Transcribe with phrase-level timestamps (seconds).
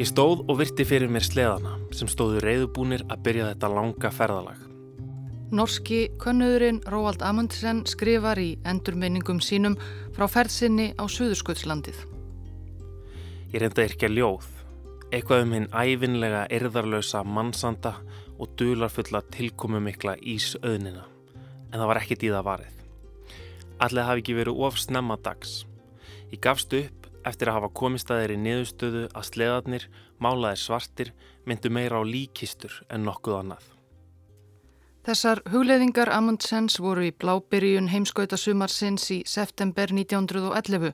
[0.00, 4.60] Ég stóð og virti fyrir mér sleðana sem stóðu reyðubúnir að byrja þetta langa ferðalag.
[5.52, 9.74] Norski könnuðurinn Róald Amundsen skrifar í endurminningum sínum
[10.16, 11.98] frá ferðsynni á Suðursköldslandið.
[13.52, 14.46] Ég reynda ekki að ljóð,
[15.10, 17.98] eitthvað um hinn æfinlega erðarlösa mannsanda
[18.40, 21.04] og dularfulla tilkomumikla ísöðnina,
[21.68, 22.80] en það var ekkit í það varið.
[23.84, 25.66] Allega hafi ekki verið of snemma dags.
[26.32, 29.86] Ég gafst upp eftir að hafa komist að þeirri niðurstöðu að sleðarnir,
[30.20, 31.12] málaðir svartir,
[31.46, 33.66] myndu meira á líkistur en nokkuð annað.
[35.00, 40.92] Þessar hugleðingar Amundsens voru í blábyrjun heimskautasumarsins í september 1911.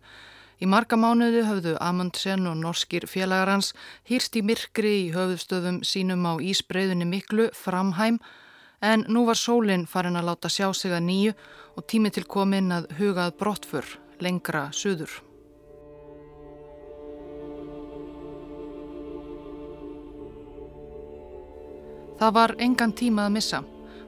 [0.63, 3.73] Í marga mánuðu höfðu Amundsen og norskir félagar hans
[4.09, 8.23] hýrst í myrkri í höfðstöðum sínum á Ísbreiðunni miklu framhæm
[8.81, 11.37] en nú var sólinn farin að láta sjá sig að nýju
[11.77, 15.26] og tími til komin að hugað brottfur lengra suður.
[22.17, 23.59] Það var engan tíma að missa.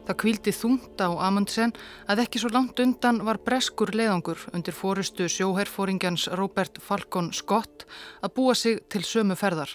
[0.09, 1.75] Það kvildi þungt á Amundsen
[2.09, 7.85] að ekki svo langt undan var breskur leiðangur undir fórustu sjóherfóringjans Robert Falcon Scott
[8.25, 9.75] að búa sig til sömu ferðar.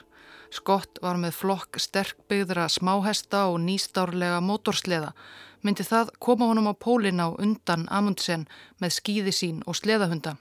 [0.49, 5.13] Scott var með flokk sterkbyggðra smáhesta og nýstárlega mótorsleða.
[5.61, 8.47] Myndi það koma honum á pólinn á undan Amundsen
[8.81, 10.39] með skýði sín og sleðahunda.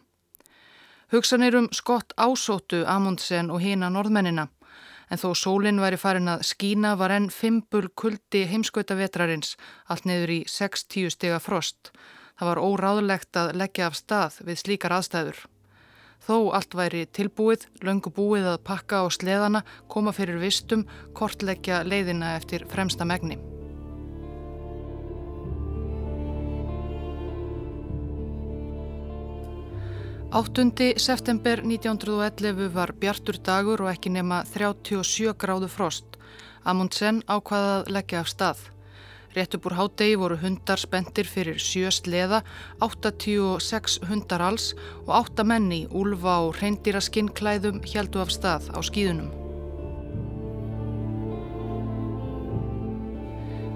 [1.13, 4.49] Hugsanir um Scott ásótu Amundsen og hína norðmennina.
[5.13, 9.59] En þó sólinn væri farin að skína var enn fimbul kuldi heimskautavetrarins
[9.93, 11.93] allt neyður í 6-10 stega frost.
[12.41, 15.45] Það var óráðlegt að leggja af stað við slíkar aðstæður.
[16.23, 20.87] Þó allt væri tilbúið, löngu búið að pakka á sleðana, koma fyrir vistum,
[21.19, 23.41] kortleggja leiðina eftir fremsta megni.
[30.33, 30.73] 8.
[30.97, 36.15] september 1911 var bjartur dagur og ekki nema 37 gráðu frost.
[36.65, 38.63] Amundsen ákvaðað að leggja af stað.
[39.37, 42.41] Rétt upp úr hádegi voru hundar spendir fyrir sjö sleða,
[42.81, 44.71] 86 hundar alls
[45.03, 49.29] og 8 menni, úlfa og reyndýra skinnklæðum heldu af stað á skýðunum.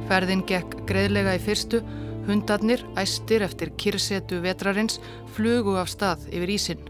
[0.08, 1.84] Ferðin gekk greiðlega í fyrstu
[2.26, 4.96] Hundarnir, æstir eftir kyrsetu vetrarins,
[5.36, 6.80] flugu af stað yfir ísin.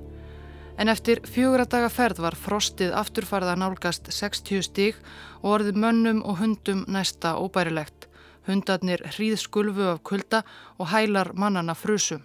[0.80, 4.96] En eftir fjögur að daga ferð var frostið afturfarða nálgast 60 stíg
[5.42, 8.08] og orði mönnum og hundum næsta óbærilegt.
[8.48, 10.42] Hundarnir hríð skulfu af kulda
[10.78, 12.22] og hælar mannana frusu.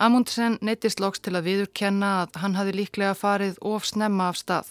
[0.00, 4.66] Amundsen neytist loks til að viðurkenna að hann hafi líklega farið of snemma af stað.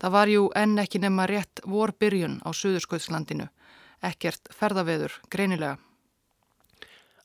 [0.00, 3.52] Það var jú enn ekki nema rétt vorbyrjun á Suðurskautslandinu.
[4.00, 5.76] Ekkert ferðaveður, greinilega.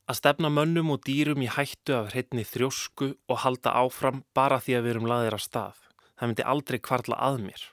[0.07, 4.77] Að stefna mönnum og dýrum í hættu af hreitni þrjósku og halda áfram bara því
[4.77, 5.81] að við erum laðir að stað.
[6.15, 7.63] Það myndi aldrei kvarla að mér.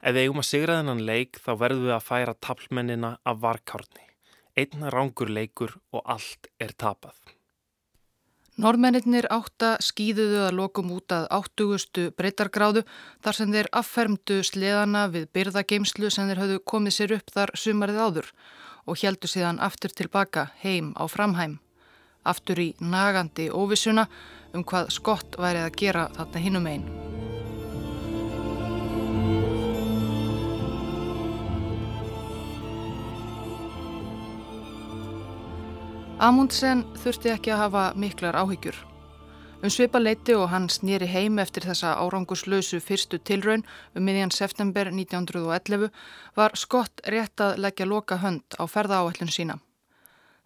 [0.00, 4.06] Ef við eigum að sigra þennan leik þá verðum við að færa taplmennina af varkárni.
[4.56, 7.18] Einna rángur leikur og allt er tapað.
[8.58, 12.82] Norrmennir átta skýðuðu að lokum út að áttugustu breytargráðu
[13.22, 18.00] þar sem þeir affermdu sleðana við byrðageimslu sem þeir höfðu komið sér upp þar sumarið
[18.02, 18.32] áður
[18.88, 21.58] og heldu síðan aftur tilbaka heim á framhæm.
[22.24, 24.08] Aftur í nagandi óvissuna
[24.56, 26.88] um hvað skott væri að gera þarna hinnum einn.
[36.18, 38.74] Amundsen þurfti ekki að hafa miklar áhyggjur.
[39.58, 43.64] Um svipa leiti og hann snýri heim eftir þessa árangurslausu fyrstu tilraun
[43.98, 45.88] um miðjan september 1911
[46.38, 49.58] var Skott rétt að leggja loka hönd á ferðaáallinu sína.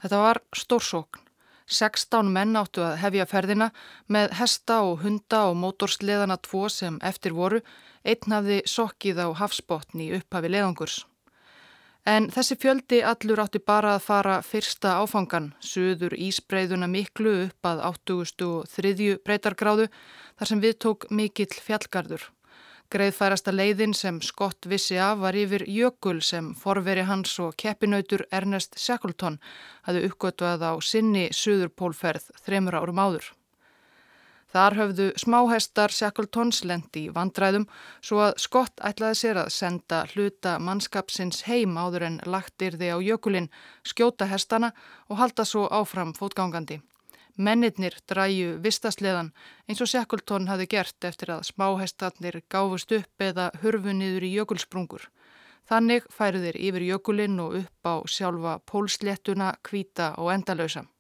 [0.01, 1.21] Þetta var stórsókn.
[1.69, 3.69] 16 menn áttu að hefja ferðina
[4.09, 7.60] með hesta og hunda og mótorsleðana tvo sem eftir voru,
[8.09, 11.03] einn hafði sokkið á hafsbotni upphafi leðangurs.
[12.03, 17.83] En þessi fjöldi allur átti bara að fara fyrsta áfangan, suður ísbreyðuna miklu upp að
[17.87, 19.21] 83.
[19.22, 22.25] breytargráðu þar sem við tók mikill fjallgarður.
[22.93, 28.75] Greiðfærasta leiðin sem Skott vissi af var yfir Jökul sem forveri hans og keppinautur Ernest
[28.77, 29.39] Shackleton
[29.87, 33.31] hafði uppgötuað á sinni suðurpólferð þreymur árum áður.
[34.53, 37.65] Þar höfðu smáhestar Shackletons lendi í vandræðum
[38.04, 42.99] svo að Skott ætlaði sér að senda hluta mannskapsins heim áður en lagtir þið á
[43.01, 43.49] jökulinn,
[43.81, 44.75] skjóta hestana
[45.09, 46.83] og halda svo áfram fótgangandi.
[47.41, 49.33] Mennirnir dræju vistasleðan
[49.65, 55.09] eins og Shackleton hafi gert eftir að smáhestarnir gáfust upp eða hurfu niður í jökulsprungur.
[55.65, 60.91] Þannig færu þeir yfir jökulinn og upp á sjálfa pólsléttuna, kvíta og endalösa.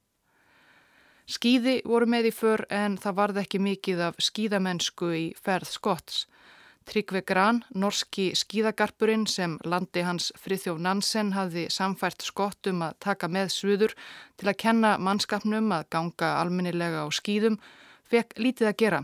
[1.32, 6.26] Skíði voru með í för en það varð ekki mikið af skíðamennsku í ferð skotts.
[6.84, 13.30] Tryggve Gran, norski skíðagarpurinn sem landi hans Frithjóf Nansen hafði samfært skott um að taka
[13.32, 13.94] með suður
[14.36, 17.56] til að kenna mannskapnum að ganga alminnilega á skíðum,
[18.10, 19.00] fekk lítið að gera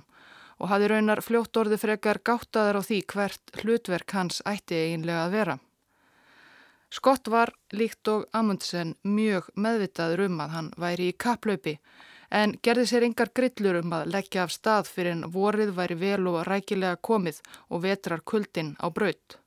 [0.58, 5.38] og hafði raunar fljótt orði frekar gáttaðar á því hvert hlutverk hans ætti eiginlega að
[5.38, 5.56] vera.
[6.92, 11.78] Skott var líkt og Amundsen mjög meðvitaður um að hann væri í kaplaupi
[12.30, 16.26] en gerði sér yngar grillur um að leggja af stað fyrir en vorið væri vel
[16.30, 19.38] og rækilega komið og vetrar kuldin á braut.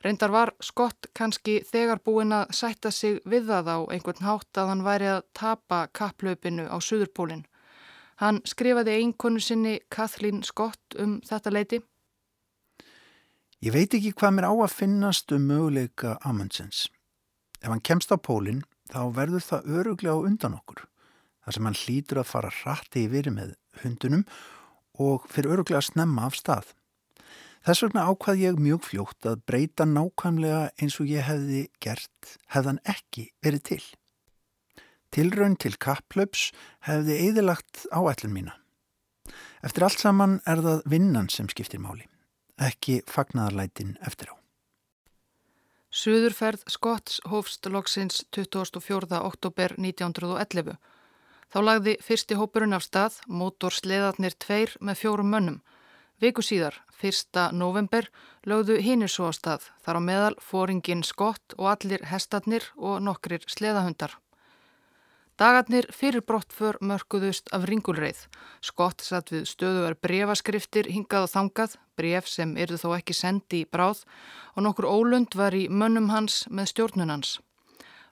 [0.00, 4.70] Reyndar var Skott kannski þegar búin að sætta sig við það á einhvern hátt að
[4.72, 7.44] hann væri að tapa kapplaupinu á Suðurpólinn.
[8.16, 11.82] Hann skrifaði einkonu sinni Kathleen Skott um þetta leiti.
[13.60, 16.88] Ég veit ekki hvað mér á að finnast um möguleika Amundsens.
[17.60, 20.89] Ef hann kemst á pólinn þá verður það öruglega á undan okkur
[21.44, 24.26] þar sem hann hlýtur að fara rætti yfir með hundunum
[25.00, 26.74] og fyrir öruglega að snemma af stað.
[27.60, 32.80] Þess vegna ákvað ég mjög fljótt að breyta nákvæmlega eins og ég hefði gert hefðan
[32.88, 33.82] ekki verið til.
[35.12, 36.50] Tilraun til kapplöps
[36.86, 38.54] hefði eðilagt áætlun mína.
[39.60, 42.06] Eftir allt saman er það vinnan sem skiptir máli,
[42.56, 44.34] ekki fagnadarlætin eftir á.
[45.90, 49.20] Suðurferð Skotts hófst loksins 24.
[49.20, 50.78] oktober 1911
[51.50, 55.60] Þá lagði fyrsti hópurinn af stað, mótorsleðarnir tveir með fjórum mönnum.
[56.22, 57.50] Viku síðar, 1.
[57.56, 58.06] november,
[58.46, 63.42] lögðu hinnir svo á stað, þar á meðal fóringin skott og allir hestatnir og nokkrir
[63.50, 64.14] sleðahundar.
[65.40, 68.26] Dagarnir fyrir brottför mörguðust af ringulreið.
[68.60, 73.66] Skott satt við stöðuver brefaskriftir hingað og þangað, bref sem eru þó ekki sendi í
[73.66, 74.04] bráð
[74.52, 77.38] og nokkur ólund var í mönnum hans með stjórnunans.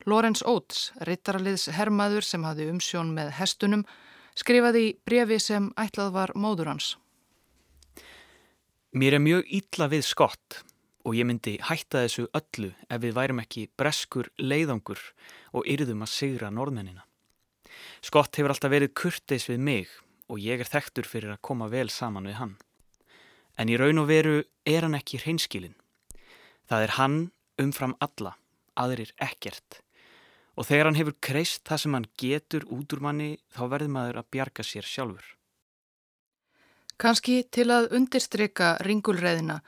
[0.06, 3.84] Lorenz Oates, rittaraliðs hermaður sem hafði umsjón með hestunum,
[4.38, 6.94] skrifaði í brefi sem ætlað var móður hans.
[8.94, 10.62] Mér er mjög ítla við skott
[11.04, 15.02] og ég myndi hætta þessu öllu ef við værum ekki breskur leiðangur
[15.52, 17.04] og yrðum að sigra norðmennina.
[18.00, 19.90] Skott hefur alltaf verið kurteis við mig
[20.28, 22.54] og ég er þekktur fyrir að koma vel saman við hann.
[23.58, 25.74] En í raun og veru er hann ekki hreinskilin.
[26.70, 27.18] Það er hann
[27.58, 28.36] umfram alla,
[28.78, 29.82] aðrir ekkert
[30.58, 34.16] og þegar hann hefur kreist það sem hann getur út úr manni þá verður maður
[34.20, 35.34] að bjarga sér sjálfur.
[36.98, 39.60] Kanski til að undirstryka ringulreðina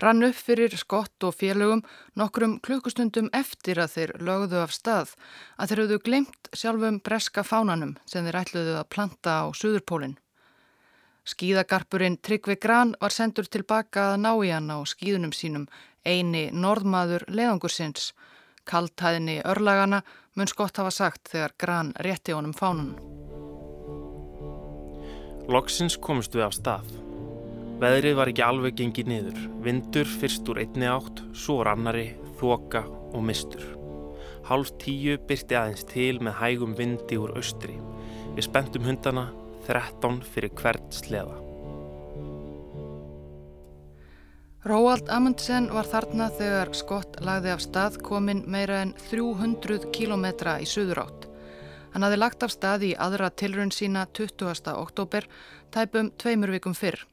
[0.00, 1.82] rann upp fyrir skott og félögum
[2.16, 5.12] nokkrum klukkustundum eftir að þeir lögðu af stað
[5.60, 10.16] að þeir höfðu glemt sjálfum breska fánanum sem þeir ætluðu að planta á Suðurpólinn.
[11.28, 15.68] Skíðagarpurinn Tryggvi Gran var sendur tilbaka að ná í hann á skíðunum sínum
[16.08, 18.14] eini norðmaður leðangursins
[18.68, 20.02] Kaltæðinni örlagana
[20.36, 22.96] mun skott hafa sagt þegar Gran rétti honum fánun.
[25.48, 26.90] Loksins komist við af stað.
[27.80, 29.40] Veðrið var ekki alveg gengið niður.
[29.64, 32.10] Vindur fyrst úr einni átt, svo úr annari,
[32.40, 32.84] þoka
[33.14, 33.64] og mistur.
[34.50, 37.78] Hálf tíu byrti aðeins til með hægum vindi úr austri.
[38.36, 39.30] Við spentum hundana,
[39.68, 41.47] 13 fyrir hvert sleða.
[44.66, 50.66] Róald Amundsen var þarna þegar Skott lagði af stað komin meira en 300 kílometra í
[50.66, 51.28] suðurátt.
[51.92, 54.72] Hann hafði lagt af stað í aðra tilrun sína 20.
[54.74, 55.28] oktober,
[55.70, 57.04] tæpum tveimur vikum fyrr.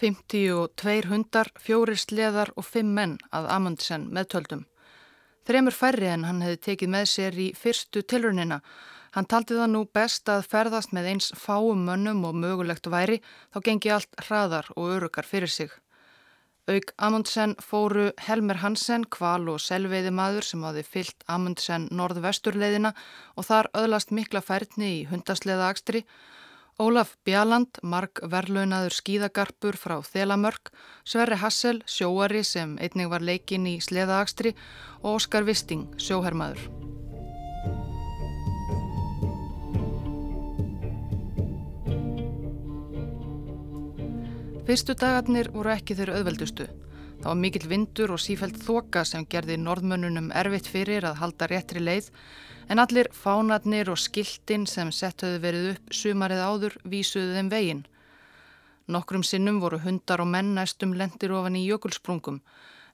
[0.00, 4.66] 52 hundar, fjórir sleðar og 5 menn að Amundsen meðtöldum.
[5.46, 8.58] Þremur færri en hann hefði tekið með sér í fyrstu tilrunina.
[9.14, 13.22] Hann taldi það nú best að ferðast með eins fáum mönnum og mögulegt væri,
[13.54, 15.70] þá gengi allt hraðar og örugar fyrir sig.
[16.64, 22.94] Auk Amundsen fóru Helmer Hansen, kval og selveiði maður sem hafi fyllt Amundsen norðvesturleiðina
[23.36, 26.04] og þar öðlast mikla færni í hundasleiða akstri.
[26.80, 30.72] Ólaf Bjalland, mark verlaunaður skíðagarpur frá Þelamörk,
[31.04, 34.56] Sverri Hassel, sjóari sem einnig var leikinn í sleiða akstri
[35.02, 36.93] og Óskar Visting, sjóhermaður.
[44.64, 46.64] Fyrstu dagarnir voru ekki þeirra auðveldustu.
[47.18, 51.82] Það var mikill vindur og sífælt þoka sem gerði norðmönnunum erfitt fyrir að halda réttri
[51.82, 52.08] leið
[52.72, 57.82] en allir fánarnir og skiltin sem sett höfðu verið upp sumarið áður vísuðu þeim veginn.
[58.88, 62.40] Nokkrum sinnum voru hundar og menn næstum lendir ofan í jökulsprungum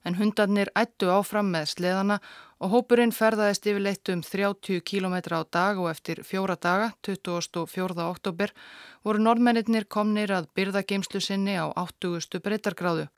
[0.05, 2.17] en hundarnir ættu áfram með sleðana
[2.61, 7.65] og hópurinn ferðaðist yfirleitt um 30 km á dag og eftir fjóra daga, 24.
[8.05, 8.53] oktober,
[9.03, 12.41] voru norðmennir komnir að byrðageimslu sinni á 80.
[12.41, 13.09] breytargráðu.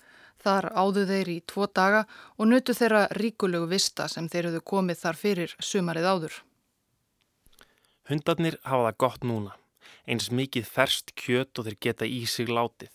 [0.43, 2.03] Þar áðu þeir í tvo daga
[2.37, 6.39] og nutu þeirra ríkulegu vista sem þeir höfðu komið þar fyrir sumarið áður.
[8.09, 9.53] Hundarnir hafa það gott núna,
[10.03, 12.91] eins mikið ferst kjöt og þeir geta í sig látið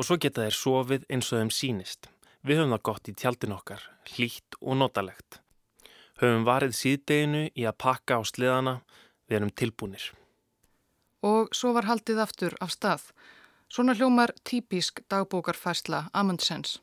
[0.00, 2.08] Og svo geta þeir sofið eins og þeim sínist.
[2.40, 3.82] Við höfum það gott í tjaldin okkar,
[4.14, 5.40] hlýtt og notalegt.
[6.22, 8.80] Höfum varið síðdeginu í að pakka á sleðana,
[9.28, 10.06] við erum tilbúinir.
[11.20, 13.04] Og svo var haldið aftur af stað.
[13.68, 16.78] Svona hljómar típisk dagbókarfærsla Amundsens.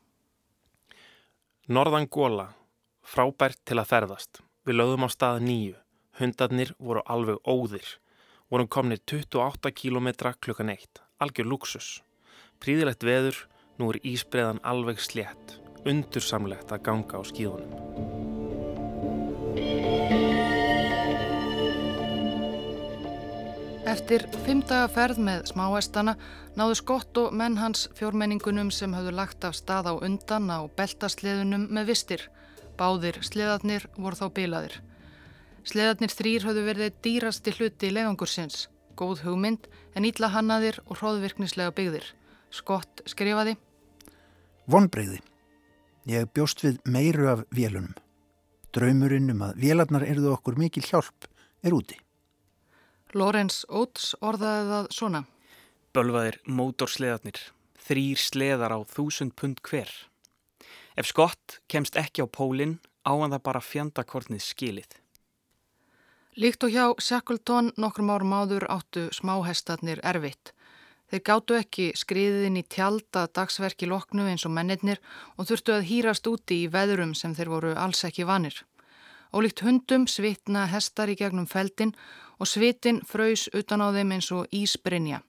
[1.67, 2.51] Norðan góla,
[3.01, 4.43] frábært til að ferðast.
[4.63, 5.75] Við lögðum á stað nýju.
[6.21, 7.97] Hundarnir voru alveg óðir.
[8.53, 11.01] Vorum komnið 28 km klukkan eitt.
[11.17, 11.89] Algjör luxus.
[12.61, 13.41] Príðilegt veður,
[13.77, 15.57] nú er ísbreðan alveg slétt.
[15.87, 17.73] Undursamlegt að ganga á skíðunum.
[23.87, 26.17] Eftir fimm daga ferð með smáhestana
[26.59, 31.69] náðu skott og menn hans fjórmenningunum sem hafðu lagt af stað á undan á beltasleðunum
[31.71, 32.25] með vistir.
[32.75, 34.75] Báðir sleðarnir voru þá bilaðir.
[35.67, 38.67] Sleðarnir þrýr hafðu verið dýrasti hluti í legangursins.
[38.99, 42.11] Góð hugmynd en ítla hannaðir og hróðvirknislega byggðir.
[42.51, 43.55] Skott skrifaði.
[44.67, 45.21] Vonbreyði.
[46.07, 47.95] Ég bjóst við meiru af vélunum.
[48.75, 51.27] Draumurinn um að vélarnar erðu okkur mikil hjálp
[51.63, 51.95] er úti.
[53.15, 55.23] Lorenz Oates orðaði það svona.
[55.95, 57.39] Bölvaðir mótorsleðarnir,
[57.79, 59.89] þrýr sleðar á þúsund pund hver.
[60.99, 64.99] Ef skott kemst ekki á pólinn, áan það bara fjandakortnið skilið.
[66.37, 70.51] Líkt og hjá Shackleton nokkrum árum áður áttu smáhestarnir erfitt.
[71.07, 74.99] Þeir gáttu ekki skriðin í tjálta dagsverki loknu eins og mennirnir
[75.37, 78.57] og þurftu að hýrast úti í veðurum sem þeir voru alls ekki vanir.
[79.31, 81.93] Ólíkt hundum svitna hestar í gegnum feldin
[82.39, 85.21] og svitin fröys utan á þeim eins og ísbrinja.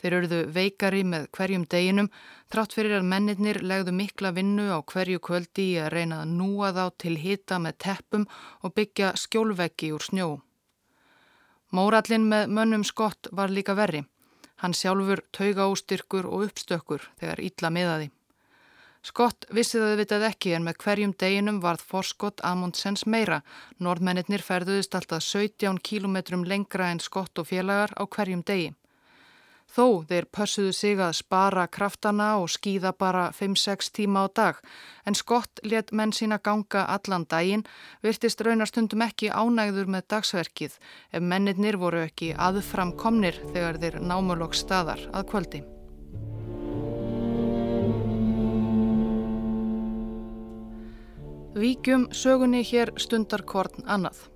[0.00, 2.10] Þeir eruðu veikari með hverjum deginum
[2.52, 6.72] þrátt fyrir að mennirnir legðu mikla vinnu á hverju kvöldi í að reyna að núa
[6.76, 8.26] þá til hita með teppum
[8.64, 10.28] og byggja skjólveggi úr snjó.
[11.76, 14.04] Mórallin með mönnum skott var líka verri.
[14.62, 18.10] Hann sjálfur tauga óstyrkur og uppstökkur þegar ítla miðaði.
[19.06, 23.42] Skott vissi það vitað ekki en með hverjum deginum varð forskott Amundsens meira.
[23.78, 28.72] Norðmennir ferðuðist alltaf 17 kílometrum lengra en skott og félagar á hverjum degi.
[29.66, 34.60] Þó þeir pössuðu sig að spara kraftana og skýða bara 5-6 tíma á dag
[35.04, 37.66] en skott let menn sína ganga allan daginn
[38.02, 40.78] virtist raunarstundum ekki ánægður með dagsverkið
[41.12, 45.64] ef mennir voru ekki aðframkomnir þegar þeir námulokk staðar að kvöldi.
[51.56, 54.26] Víkjum sögunni hér stundarkorn annað.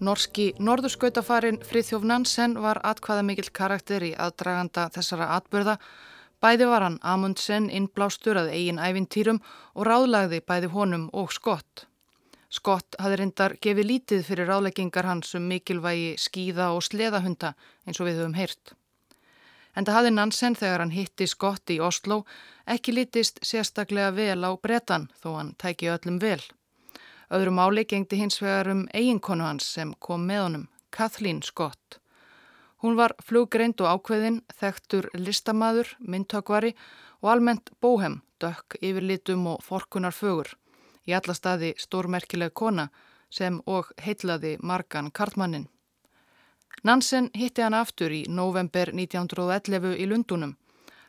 [0.00, 5.74] Norski norðurskautafarin Frithjóf Nansen var atkvaða mikill karakter í aðdraganda þessara atbyrða.
[6.40, 9.42] Bæði var hann Amundsen innblástur að eigin ævintýrum
[9.74, 11.84] og ráðlagði bæði honum og Skott.
[12.48, 17.52] Skott hafði reyndar gefið lítið fyrir ráðleggingar hans um mikilvægi skíða og sleðahunda
[17.84, 18.72] eins og við höfum heyrt.
[19.76, 22.22] En það hafði Nansen þegar hann hitti Skott í Oslo
[22.64, 26.40] ekki lítist sérstaklega vel á bretan þó hann tæki öllum vel.
[27.30, 32.00] Öðru máli gengdi hins vegar um eiginkonu hans sem kom með honum, Kathleen Skott.
[32.82, 36.72] Hún var fluggreind og ákveðin, þekktur listamaður, myndtökvari
[37.22, 40.56] og almennt bóhem, dökk, yfirlitum og forkunar fögur.
[41.06, 42.88] Í alla staði stórmerkileg kona
[43.30, 45.68] sem og heitlaði margan kartmannin.
[46.82, 50.56] Nansen hitti hann aftur í november 1911 í Lundunum.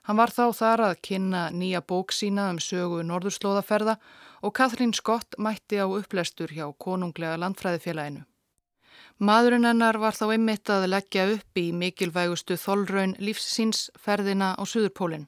[0.06, 3.98] Hann var þá þar að kynna nýja bók sína um sögu norðurslóðaferða
[4.42, 8.24] og Kathrín Skott mætti á upplestur hjá konunglega landfræðifélaginu.
[9.22, 15.28] Maðurinn hennar var þá einmitt að leggja upp í mikilvægustu þolraun lífsins ferðina á Suðurpólinn.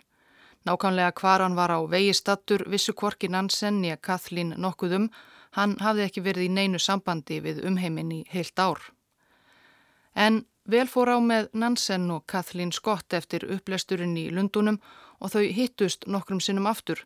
[0.65, 5.09] Nákvæmlega hvar hann var á vegi stattur vissu kvorki Nansen að Kathrín nokkuðum,
[5.51, 8.79] hann hafði ekki verið í neinu sambandi við umheiminn í heilt ár.
[10.15, 14.79] En vel fór á með Nansen og Kathleen Scott eftir upplesturinn í Lundunum
[15.19, 17.05] og þau hittust nokkrum sinnum aftur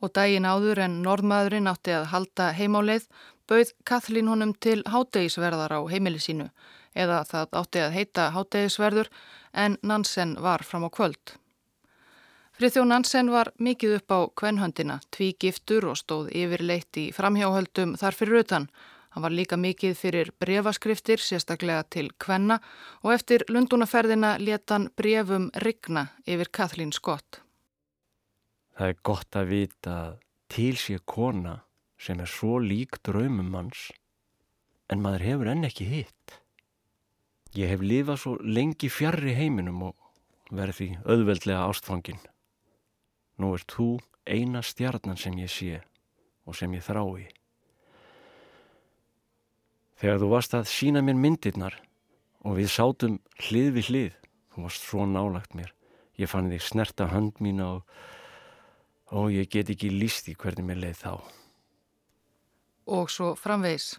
[0.00, 3.08] og daginn áður en norðmaðurinn átti að halda heimáleið
[3.50, 6.50] bauð Kathleen honum til hátegisverðar á heimili sínu
[6.94, 9.10] eða það átti að heita hátegisverður
[9.52, 11.36] en Nansen var fram á kvöld.
[12.56, 18.18] Friðjó Nansen var mikið upp á kvenhöndina, tví giftur og stóð yfirleitt í framhjáhöldum þar
[18.18, 18.68] fyrir utan
[19.10, 22.60] Hann var líka mikið fyrir brefaskriftir, sérstaklega til Kvenna
[23.02, 27.40] og eftir Lundunaferðina leta hann brefum Rigna yfir Kathleen Scott.
[28.80, 30.12] Það er gott að vita að
[30.48, 31.58] til sé kona
[32.00, 33.90] sem er svo lík draumum manns
[34.88, 36.38] en maður hefur enn ekki hitt.
[37.52, 42.22] Ég hef lifað svo lengi fjarrri heiminum og verði auðveldlega ástfangin.
[43.36, 43.90] Nú er þú
[44.24, 45.82] eina stjarnan sem ég sé
[46.48, 47.26] og sem ég þrái.
[50.00, 51.76] Þegar þú varst að sína mér myndirnar
[52.48, 54.16] og við sátum hlið við hlið,
[54.56, 55.68] þú varst svo nálagt mér.
[56.16, 58.00] Ég fann þig snerta hönd mína og
[59.10, 61.12] og ég get ekki líst í hvernig mér leið þá.
[62.90, 63.98] Og svo framvegis.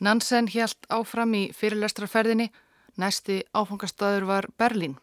[0.00, 2.48] Nansen hjælt áfram í fyrirlestrarferðinni,
[2.96, 4.96] næsti áfangastæður var Berlín.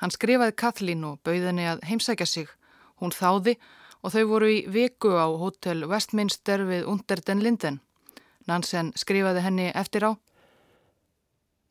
[0.00, 2.48] Hann skrifaði Kathleen og bauði henni að heimsækja sig.
[3.00, 3.58] Hún þáði
[4.02, 7.80] og þau voru í viku á hótel Westminster við Under den Linden.
[8.48, 10.12] Nansen skrifaði henni eftir á.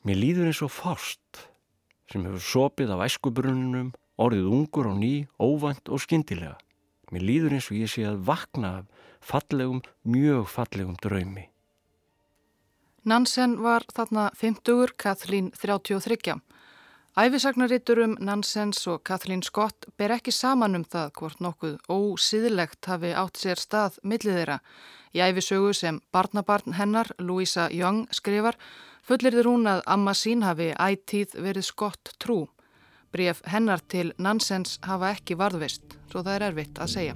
[0.05, 1.43] Mér líður eins og fást
[2.09, 6.55] sem hefur sopið af æskubrununum, orðið ungur og ný, óvænt og skindilega.
[7.11, 8.73] Mér líður eins og ég sé að vakna
[9.21, 11.49] fallegum, mjög fallegum draumi.
[13.09, 16.35] Nansen var þarna 50, Kathleen 33.
[17.19, 23.15] Æfisagnarrittur um Nansens og Kathleen Scott ber ekki saman um það hvort nokkuð ósýðilegt hafi
[23.17, 24.59] átt sér stað millið þeirra.
[25.17, 28.59] Í æfisögu sem barnabarn hennar, Louisa Young, skrifar
[29.01, 32.43] fullirður hún að amma sín hafi ætíð verið Scott trú.
[33.09, 37.15] Bríf hennar til Nansens hafa ekki varðvist, svo það er erfitt að segja.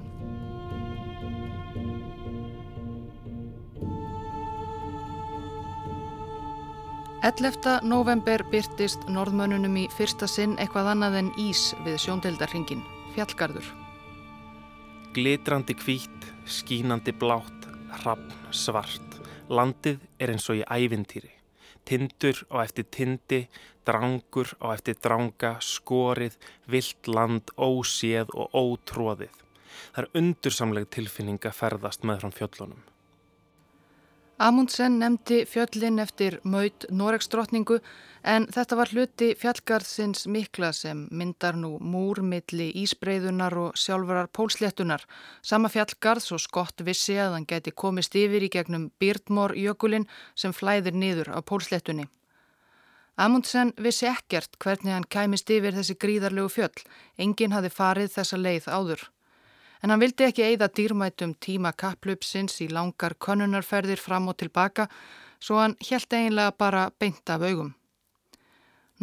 [7.23, 7.77] 11.
[7.87, 12.81] november byrtist norðmönunum í fyrsta sinn eitthvað annað en ís við sjóndeldarhingin,
[13.13, 13.69] fjallgarður.
[15.15, 17.69] Glitrandi kvít, skínandi blátt,
[18.01, 19.21] hrappn, svart.
[19.47, 21.31] Landið er eins og í ævintýri.
[21.87, 23.45] Tindur á eftir tindi,
[23.87, 29.43] drangur á eftir dranga, skorið, vilt land, óséð og ótróðið.
[29.93, 32.81] Það er undursamleg tilfinning að ferðast með frá fjöllunum.
[34.43, 37.77] Amundsen nefndi fjöllin eftir maut Noregsdrottningu
[38.27, 45.05] en þetta var hluti fjallgarðsins mikla sem myndar nú múrmilli ísbreyðunar og sjálfurar pólsléttunar.
[45.45, 50.97] Sama fjallgarðs og skott vissi að hann geti komist yfir í gegnum Byrtmórjökulin sem flæðir
[50.97, 52.09] niður á pólsléttunni.
[53.17, 56.85] Amundsen vissi ekkert hvernig hann kæmist yfir þessi gríðarlegu fjöll.
[57.17, 59.09] Engin hafi farið þessa leið áður
[59.83, 64.87] en hann vildi ekki eigða dýrmætum tíma kapplupsins í langar konunarferðir fram og tilbaka
[65.43, 67.73] svo hann helt eiginlega bara beint af augum.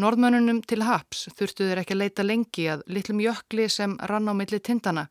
[0.01, 4.33] Norðmönunum til haps þurftu þeir ekki að leita lengi að litlum jökli sem rann á
[4.33, 5.09] milli tindana,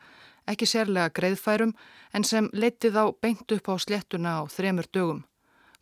[0.49, 1.75] ekki sérlega greiðfærum
[2.13, 5.21] en sem leitið á beint upp á slettuna á þremur dögum.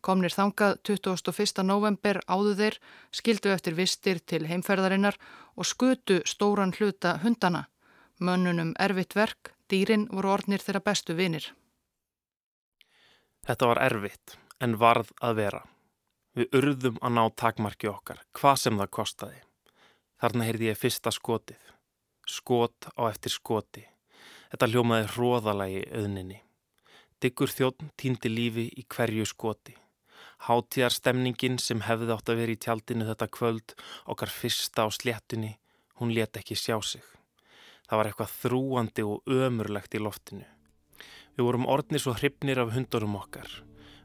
[0.07, 1.65] Komnir þangað 21.
[1.67, 2.75] november áðu þeir,
[3.11, 5.17] skildu eftir vistir til heimferðarinnar
[5.59, 7.65] og skutu stóran hluta hundana.
[8.23, 11.49] Mönnunum erfitt verk, Dýrin voru ornir þeirra bestu vinir.
[13.43, 15.59] Þetta var erfitt en varð að vera.
[16.39, 19.41] Við urðum að ná takmarki okkar, hvað sem það kostaði.
[20.21, 21.73] Þarna heyrði ég fyrsta skotið.
[22.27, 23.83] Skot á eftir skoti.
[24.53, 26.39] Þetta hljómaði hróðalagi auðninni.
[27.19, 29.75] Diggur þjótt týndi lífi í hverju skoti.
[30.45, 33.73] Háttíðarstemningin sem hefði átt að vera í tjaldinu þetta kvöld,
[34.05, 35.55] okkar fyrsta á sléttunni,
[35.97, 37.01] hún let ekki sjá sig.
[37.87, 40.45] Það var eitthvað þrúandi og ömurlegt í loftinu.
[41.37, 43.47] Við vorum orðnir svo hrypnir af hundurum okkar.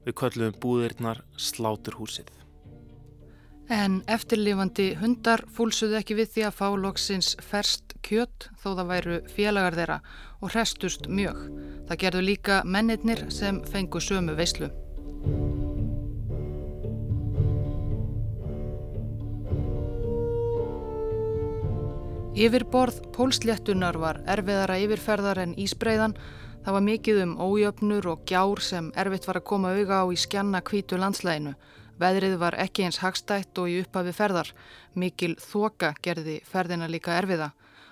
[0.06, 2.30] Við köllum búðirnar sláturhúsið.
[3.72, 9.18] En eftirlifandi hundar fúlsuðu ekki við því að fá loksins ferst kjött þó það væru
[9.32, 9.98] félagar þeirra
[10.40, 11.44] og hrestust mjög.
[11.88, 14.68] Það gerðu líka mennirnir sem fengu sömu veislu.
[22.32, 26.14] Yfirborð pólsléttunar var erfiðara yfirferðar en ísbreiðan.
[26.64, 30.16] Það var mikið um ójöfnur og gjár sem erfitt var að koma auga á í
[30.16, 31.52] skjanna kvítu landslæginu.
[32.00, 34.48] Veðrið var ekki eins hagstætt og í upphafi ferðar.
[34.96, 37.50] Mikil þoka gerði ferðina líka erfiða.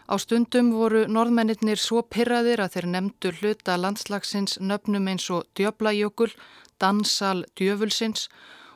[0.08, 6.32] Á stundum voru norðmennir svo pyrraðir að þeir nefndu hluta landslagsins nöfnum eins og djöblajökul,
[6.80, 8.30] dansal djöfulsins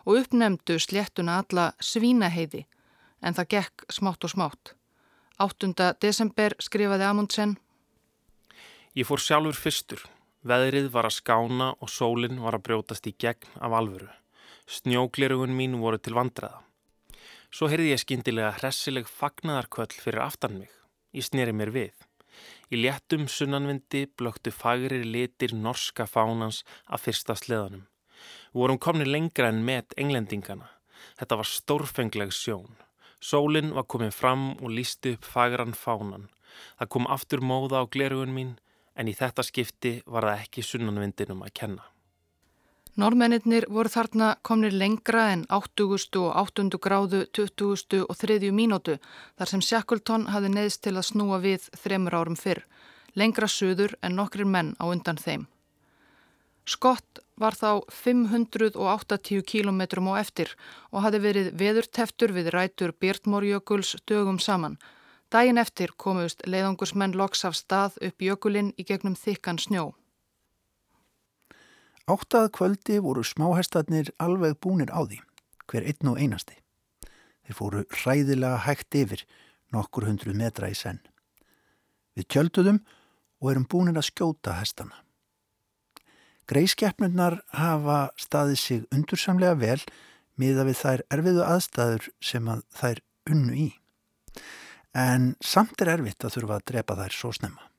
[0.05, 2.67] og uppnefndu sléttuna alla svínaheiði.
[3.25, 4.77] En það gekk smátt og smátt.
[5.35, 5.75] 8.
[5.99, 7.57] desember skrifaði Amundsen
[8.95, 10.05] Ég fór sjálfur fyrstur.
[10.47, 14.07] Veðrið var að skána og sólinn var að brjótast í gegn af alvöru.
[14.71, 16.61] Snjóglirugun mín voru til vandraða.
[17.51, 20.71] Svo heyrði ég skindilega hressileg fagnadarköll fyrir aftan mig.
[21.11, 21.99] Ég sneri mér við.
[22.71, 27.89] Í léttum sunnanvindi blöktu fagrir litir norska fánans af fyrsta sleðanum.
[28.55, 30.71] Við vorum komni lengra en met englendingana.
[31.19, 32.79] Þetta var stórfengleg sjón.
[33.25, 36.29] Sólinn var komin fram og lísti upp fagran fánan.
[36.79, 38.51] Það kom aftur móða á glerugun mín
[38.95, 41.87] en í þetta skipti var það ekki sunnanvindinum að kenna.
[43.01, 46.21] Normennir voru þarna komnir lengra en 80.
[46.21, 46.69] og 8.
[46.85, 48.05] gráðu 20.
[48.05, 48.53] og 3.
[48.53, 48.99] mínútu
[49.39, 52.63] þar sem Shackleton hafi neðst til að snúa við þremur árum fyrr,
[53.19, 55.49] lengra söður en nokkrir menn á undan þeim.
[56.65, 60.55] Skott var þá 580 kílometrum á eftir
[60.91, 64.79] og hafi verið veðurteftur við rætur Bjartmórjökuls dögum saman.
[65.29, 69.93] Dægin eftir komust leiðangursmenn loks af stað upp jökulinn í gegnum þykkan snjó.
[72.09, 75.21] Áttað kvöldi voru smáhestarnir alveg búnir á því,
[75.69, 76.57] hver einn og einasti.
[77.45, 79.25] Þeir fóru hræðilega hægt yfir
[79.73, 81.01] nokkur hundru metra í senn.
[82.17, 82.85] Við tjölduðum
[83.41, 85.04] og erum búinir að skjóta hestana.
[86.51, 89.81] Greiskeppnurnar hafa staðið sig undursamlega vel
[90.37, 93.01] miða við þær erfiðu aðstæður sem að þær
[93.33, 93.69] unnu í.
[94.95, 97.71] En samt er erfitt að þurfa að drepa þær svo snemma.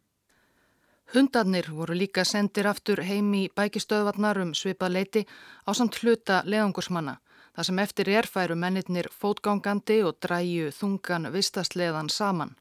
[1.14, 5.22] Hundarnir voru líka sendir aftur heim í bækistöðvarnar um svipað leiti
[5.64, 7.20] á samt hluta leðangursmanna.
[7.56, 12.56] Það sem eftir er færu mennirnir fótgangandi og dræju þungan vistasleðan saman.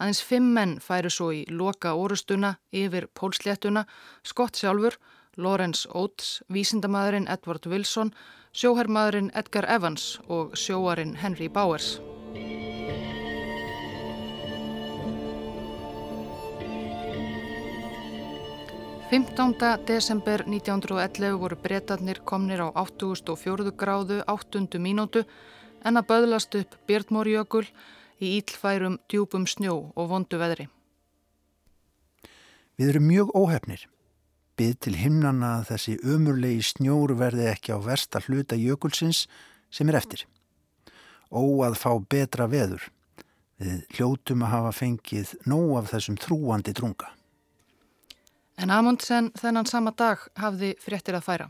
[0.00, 3.86] Aðeins fimm menn færu svo í loka orustuna yfir pólsléttuna,
[4.24, 4.98] Skott sjálfur,
[5.40, 8.12] Lawrence Oates, vísindamæðurinn Edward Wilson,
[8.52, 11.98] sjóherrmaðurinn Edgar Evans og sjóarinn Henry Bowers.
[19.10, 24.78] Fimmtánda desember 1911 voru breytarnir komnir á 804 gráðu 8.
[24.78, 25.24] mínútu
[25.82, 27.64] en að böðlast upp Björnmórjökul
[28.22, 30.68] í ílfærum djúpum snjó og vondu veðri.
[32.78, 33.88] Við erum mjög óhefnir.
[34.60, 39.22] Bið til himnana að þessi ömurlegi snjór verði ekki á versta hluta jökulsins
[39.72, 40.26] sem er eftir.
[41.32, 42.82] Ó að fá betra veður.
[43.56, 47.08] Við hljótum að hafa fengið nóg af þessum þrúandi drunga.
[48.60, 51.48] En Amundsen þennan sama dag hafði fréttir að færa.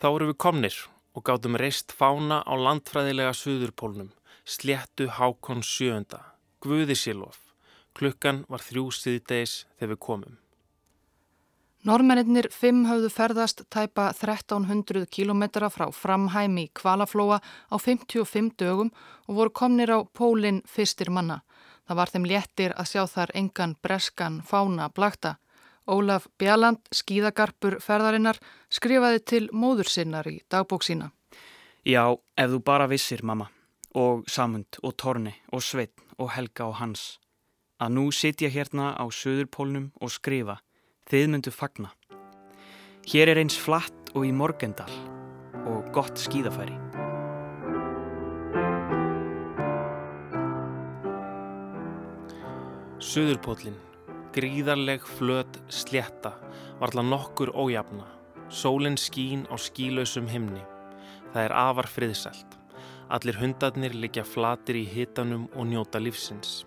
[0.00, 0.80] Þá eru við komnir
[1.12, 4.14] og gátum reist fána á landfræðilega Suðurpólnum,
[4.48, 6.24] sléttu Hákon sjöunda,
[6.64, 7.50] Guðisílof.
[7.92, 10.38] Klukkan var þrjú síðdeis þegar við komum.
[11.88, 18.90] Normennir fimm hafðu ferðast tæpa 1300 kilometra frá framhæmi í Kvalaflóa á 55 dögum
[19.24, 21.38] og voru komnir á pólinn fyrstir manna.
[21.88, 25.38] Það var þeim léttir að sjá þar engan breskan fána blakta.
[25.88, 28.36] Ólaf Bjalland, skíðagarpur ferðarinnar,
[28.68, 31.08] skrifaði til móður sinnar í dagbók sína.
[31.88, 32.04] Já,
[32.36, 33.48] ef þú bara vissir, mamma,
[33.96, 37.14] og Samund og Torni og Sveitn og Helga og Hans,
[37.80, 40.60] að nú sitja hérna á Suðurpólnum og skrifa
[41.08, 41.88] Þið myndu fagna.
[43.08, 44.90] Hér er eins flatt og í morgendal
[45.64, 46.74] og gott skíðafæri.
[53.00, 53.80] Suðurpólinn,
[54.36, 56.34] gríðarleg flöt slétta,
[56.76, 58.04] varla nokkur ójafna.
[58.52, 60.60] Sólinn skín á skílausum himni.
[61.32, 62.60] Það er afar friðsælt.
[63.08, 66.66] Allir hundarnir liggja flatir í hitanum og njóta lífsins.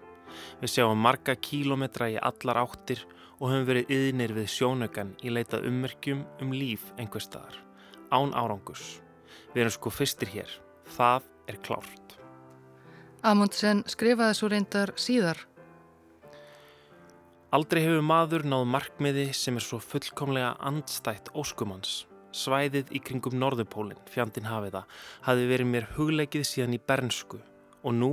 [0.65, 5.65] Við sjáum marga kílometra í allar áttir og höfum verið yðnir við sjónökan í leitað
[5.71, 7.55] ummerkjum um líf einhver staðar,
[8.13, 8.99] án árangus.
[9.55, 10.51] Við erum sko fyrstir hér.
[10.93, 12.17] Það er klárt.
[13.25, 15.41] Amundsen skrifaði svo reyndar síðar.
[17.51, 22.05] Aldrei hefur maður náð markmiði sem er svo fullkomlega andstætt óskumans.
[22.31, 24.85] Svæðið í kringum Norðupólinn, fjandin hafiða,
[25.25, 27.41] hafi verið mér hugleikið síðan í bernsku
[27.83, 28.11] og nú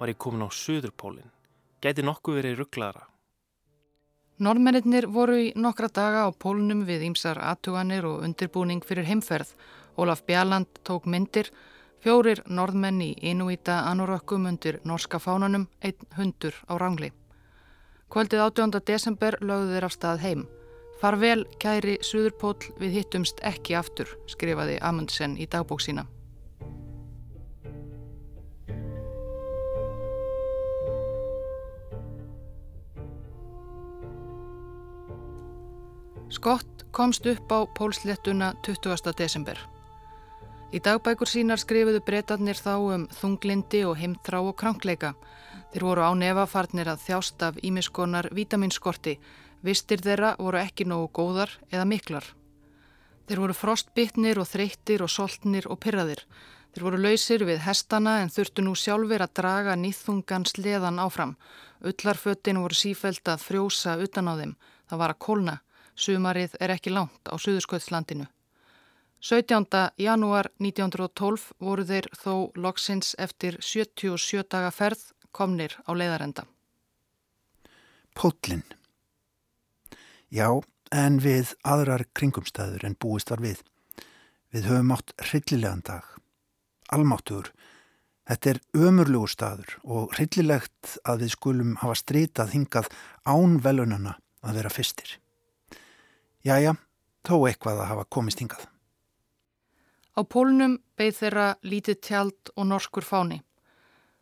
[0.00, 1.30] var ég komin á Suðurpólinn.
[1.78, 3.06] Gæti nokkuð verið rugglara.
[4.40, 9.50] Norðmennir voru í nokkra daga á pólunum við ímsar aðtuganir og undirbúning fyrir heimferð.
[10.00, 11.50] Ólaf Bjalland tók myndir,
[12.00, 17.12] fjórir norðmenn í Inuita anorökkum undir norska fánanum, einn hundur á rangli.
[18.08, 18.80] Kvöldið 18.
[18.80, 20.48] desember lögðu þeir af stað heim.
[21.04, 25.84] Farvel, kæri Suðurpól, við hittumst ekki aftur, skrifaði Amundsen í dagbók
[36.30, 39.12] Skott komst upp á pólsléttuna 20.
[39.18, 39.58] desember.
[40.70, 45.16] Í dagbækur sínar skrifuðu breytarnir þá um þunglindi og heimþrá og krankleika.
[45.72, 49.16] Þeir voru á nefafarnir að þjást af ímiskonar vitaminskorti.
[49.66, 52.28] Vistir þeirra voru ekki nógu góðar eða miklar.
[53.26, 56.22] Þeir voru frostbytnir og þreyttir og soltnir og pyrraðir.
[56.70, 61.34] Þeir voru lausir við hestana en þurftu nú sjálfur að draga nýþungan sleðan áfram.
[61.82, 64.54] Ullarföttin voru sífælt að frjósa utan á þeim.
[64.86, 65.56] Það var að kólna.
[66.00, 68.24] Sumarið er ekki langt á Suðursköldslandinu.
[69.20, 69.66] 17.
[70.00, 76.46] janúar 1912 voru þeir þó loksins eftir 77 daga ferð komnir á leiðarenda.
[78.16, 78.64] Pótlinn
[80.30, 80.48] Já,
[80.94, 83.60] en við aðrar kringumstæður en búist var við.
[84.54, 86.06] Við höfum átt hryllilegan dag.
[86.88, 87.52] Almáttugur.
[88.30, 92.92] Þetta er ömurlugur staður og hryllilegt að við skulum hafa strítað hingað
[93.26, 95.19] án velunana að vera fyrstir.
[96.40, 96.72] Jæja,
[97.26, 98.64] þó eitthvað að hafa komist hingað.
[100.16, 103.42] Á pólunum beigð þeirra lítið tjald og norskur fáni.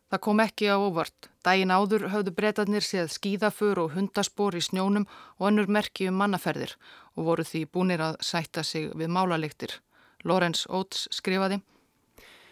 [0.09, 1.29] Það kom ekki á óvart.
[1.45, 5.05] Dægin áður höfðu breytarnir séð skíðafur og hundaspor í snjónum
[5.37, 6.73] og önnur merki um mannaferðir
[7.15, 9.77] og voru því búinir að sætta sig við málaliktir.
[10.25, 11.61] Lorenz Oates skrifaði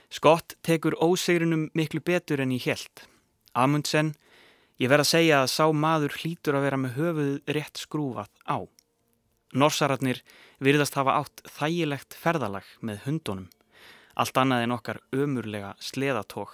[0.08, 3.04] Skott tekur ósegrinum miklu betur enn í helt.
[3.52, 4.14] Amundsen,
[4.80, 8.64] ég verð að segja að sá maður hlýtur að vera með höfuð rétt skrúfað á.
[9.54, 10.24] Norsararnir
[10.60, 13.46] virðast hafa átt þægilegt ferðalag með hundunum.
[14.18, 16.52] Allt annað en okkar ömurlega sleðatók.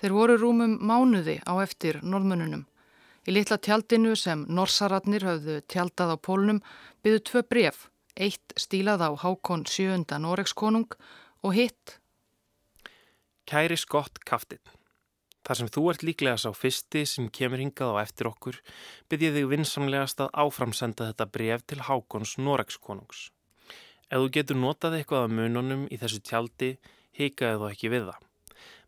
[0.00, 2.64] Þeir voru rúmum mánuði á eftir norðmönunum.
[3.26, 6.62] Í litla tjaldinu sem norsararnir höfðu tjaldað á pólnum
[7.02, 10.06] byggðu tvö bref, eitt stílað á Hákon 7.
[10.22, 10.94] Noregskonung
[11.42, 11.98] og hitt
[13.46, 14.75] Kæri skott kaftinn.
[15.46, 18.56] Þar sem þú ert líklega sá fyrsti sem kemur hingað á eftir okkur,
[19.06, 23.20] byrjið þig vinsamlegast að áframsenda þetta bref til Hákons Noregskonungs.
[24.10, 26.72] Ef þú getur notað eitthvað af mununum í þessu tjaldi,
[27.14, 28.26] hikaði þú ekki við það.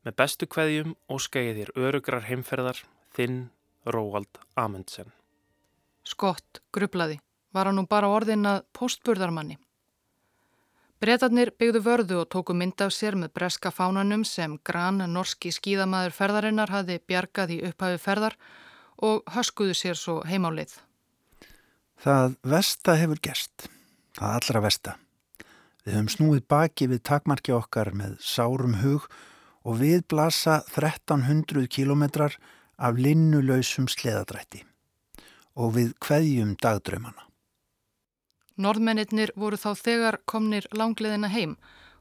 [0.02, 2.82] Með bestu kveðjum óska ég þér örugrar heimferðar,
[3.14, 3.38] þinn
[3.86, 5.14] Róald Amundsen.
[6.02, 7.20] Skott, grublaði,
[7.54, 9.60] var hann nú bara orðin að postburðarmanni.
[10.98, 16.16] Bretarnir byggðu vörðu og tóku mynd af sér með breska fánanum sem gran norski skíðamaður
[16.16, 18.34] ferðarinnar hafi bjargað í upphafi ferðar
[19.06, 20.72] og höskuðu sér svo heimálið.
[22.02, 23.68] Það vesta hefur gerst.
[24.18, 24.96] Það allra vesta.
[25.86, 29.06] Við höfum snúið baki við takmarki okkar með sárum hug
[29.62, 32.34] og við blasa 1300 kilometrar
[32.74, 34.64] af linnulöysum sleðadrætti
[35.54, 37.27] og við kveðjum dagdraumana.
[38.58, 41.52] Norðmennir voru þá þegar komnir langleðina heim.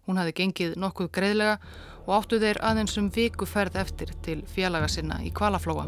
[0.08, 1.60] Hún hafi gengið nokkuð greiðlega
[2.08, 5.86] og áttu þeir aðeins um viku ferð eftir til félaga sinna í Kvalaflóa.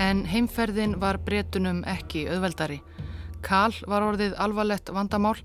[0.00, 2.80] En heimferðin var bretunum ekki auðveldari.
[3.44, 5.36] Kál var orðið alvarlegt vandamál,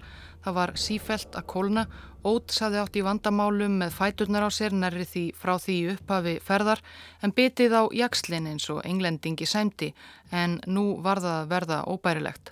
[0.45, 1.85] það var sífelt að kólna
[2.21, 6.81] Óts hafði átt í vandamálum með fæturnar á sér nærri því frá því upphafi ferðar
[7.25, 9.89] en bitið á jakslinn eins og englendingi sæmdi
[10.29, 12.51] en nú var það að verða óbærilegt.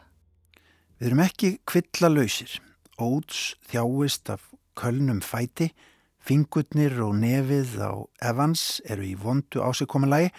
[0.97, 2.57] Við erum ekki kvilla lausir.
[2.97, 5.69] Óts þjáist af kölnum fæti,
[6.17, 7.93] fingurnir og nefið á
[8.25, 10.33] Evans eru í vondu ásikomalagi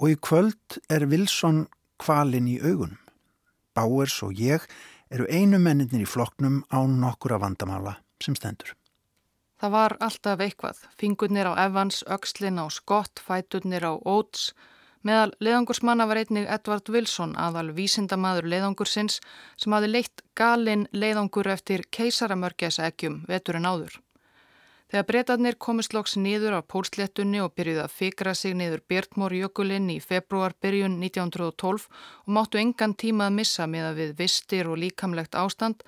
[0.00, 1.66] og í kvöld er Wilson
[2.00, 2.96] kvalin í augunum.
[3.76, 4.64] Báers og ég
[5.12, 8.72] eru einu menninir í floknum á nokkura vandamála sem stendur.
[9.62, 10.78] Það var alltaf eitthvað.
[10.98, 14.50] Fingurnir á Evans, Öxlin á Scott, fæturnir á Oates.
[15.06, 19.20] Meðal leðangursmanna var einnig Edvard Wilson, aðal vísindamaður leðangursins,
[19.58, 23.98] sem hafi leitt galinn leðangur eftir keisaramörgæsaeggjum veturinn áður.
[24.92, 29.86] Þegar breytarnir komist loks nýður á pólsléttunni og byrjuði að fikra sig nýður Björnmór jökulinn
[29.88, 31.86] í februar byrjun 1912
[32.26, 35.80] og máttu engan tíma að missa með að við vistir og líkamlegt ástand,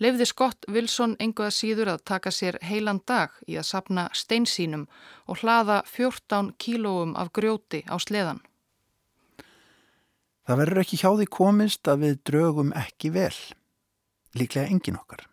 [0.00, 4.88] Leifði Scott Wilson enguða síður að taka sér heilan dag í að sapna steinsínum
[5.28, 8.40] og hlaða 14 kílóum af grjóti á sleðan.
[10.48, 13.34] Það verður ekki hjá því komist að við draugum ekki vel.
[14.32, 15.28] Líklega engin okkar.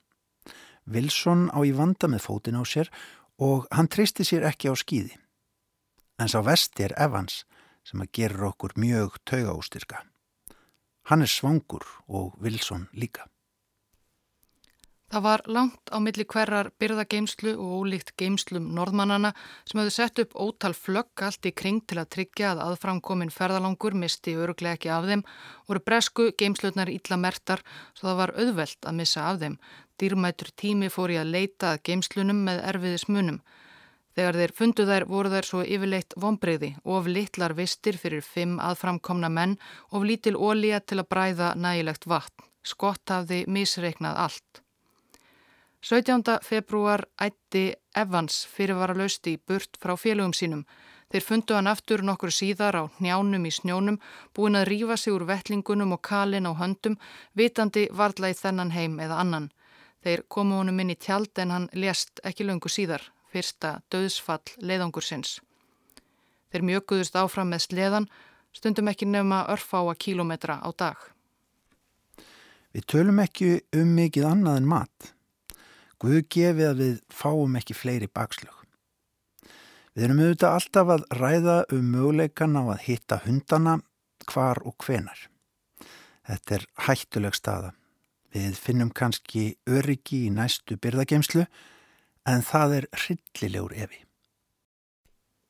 [0.85, 2.91] Wilson á í vanda með fótin á sér
[3.39, 5.15] og hann tristi sér ekki á skýði.
[6.21, 7.43] En sá vesti er Evans
[7.83, 10.03] sem að gera okkur mjög tauga ústyrka.
[11.09, 13.27] Hann er svangur og Wilson líka.
[15.13, 19.29] Það var langt á milli hverjar byrðageimslu og ólíkt geimslum norðmannana
[19.61, 23.93] sem hefðu sett upp ótal flögg allt í kring til að tryggja að aðframkomin ferðalangur
[23.93, 25.21] misti öruglega ekki af þeim,
[25.69, 27.61] voru bresku geimslutnar ítla mertar
[27.93, 29.59] svo það var auðvelt að missa af þeim.
[30.01, 33.41] Dýrmætur tími fór í að leita að geimslunum með erfiðismunum.
[34.13, 39.29] Þegar þeir fundu þær voru þær svo yfirleitt vonbreyði, of litlar vistir fyrir fimm aðframkomna
[39.29, 39.55] menn,
[39.89, 42.45] of lítil ólíja til að bræða nægilegt vatn.
[42.63, 44.61] Skott hafði misreiknað allt.
[45.83, 46.37] 17.
[46.45, 50.61] februar ætti Evans fyrirvara lausti í burt frá félögum sínum.
[51.11, 53.97] Þeir fundu hann aftur nokkur síðar á njánum í snjónum,
[54.33, 56.95] búin að rýfa sig úr vettlingunum og kalin á höndum,
[57.37, 59.51] vitandi varðla í þennan heim eða annan.
[60.03, 65.37] Þeir komu honum inn í tjald en hann lést ekki löngu síðar, fyrsta döðsfall leiðangursins.
[66.51, 68.09] Þeir mjöguðust áfram með sleðan,
[68.53, 70.97] stundum ekki nefna örfáa kílometra á dag.
[72.73, 75.13] Við tölum ekki um mikið annað en mat.
[76.01, 78.59] Guð gefið að við fáum ekki fleiri bakslög.
[79.93, 83.77] Við erum auðvitað alltaf að ræða um möguleikan á að hitta hundana
[84.25, 85.29] hvar og hvenar.
[86.27, 87.71] Þetta er hættuleg staða.
[88.33, 91.45] Við finnum kannski öryggi í næstu byrðageimslu
[92.25, 93.99] en það er hryllilegur evi.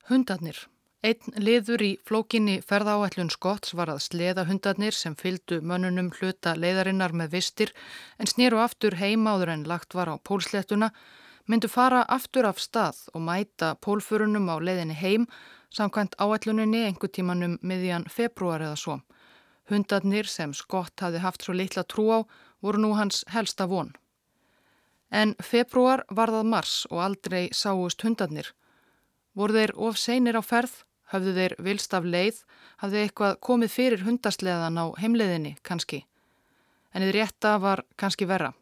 [0.10, 0.58] Hundarnir.
[1.04, 7.12] Einn liður í flókinni ferðaáætlun Skotts var að sleða hundarnir sem fyldu mönnunum hluta leiðarinnar
[7.12, 7.74] með vistir
[8.20, 10.94] en snýru aftur heimáður en lagt var á pólslettuna,
[11.48, 15.28] myndu fara aftur af stað og mæta pólfurunum á leiðinni heim
[15.76, 18.98] samkvæmt áætluninni einhver tímanum miðjan februar eða svo.
[19.72, 22.20] Hundarnir sem Skott hafi haft svo litla trú á
[22.64, 23.92] voru nú hans helsta von.
[25.12, 28.50] En februar var það mars og aldrei sáust hundarnir.
[29.38, 30.74] Voru þeir of seinir á ferð?
[31.14, 32.40] Hafðu þeir vilst af leið,
[32.82, 36.00] hafðu eitthvað komið fyrir hundasleðan á heimleiðinni kannski.
[36.90, 38.54] En þið rétta var kannski verra.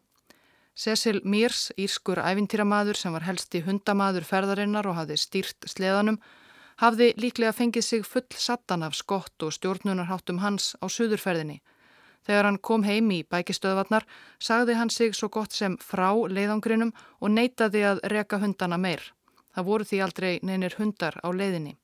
[0.76, 6.18] Cecil Mears, írskur ævintýramaður sem var helsti hundamaður ferðarinnar og hafði stýrt sleðanum,
[6.80, 11.60] hafði líklega fengið sig full sattan af skott og stjórnunarháttum hans á suðurferðinni.
[12.26, 14.06] Þegar hann kom heim í bækistöðvarnar
[14.38, 19.02] sagði hann sig svo gott sem frá leiðangrinum og neytaði að reka hundana meir.
[19.54, 21.76] Það voru því aldrei neynir hundar á leiðinni.